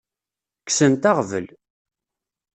[0.67, 1.47] Kksent aɣbel.